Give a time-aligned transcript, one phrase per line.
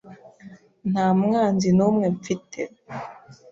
[0.91, 2.61] Nta mwanzi numwe mfite.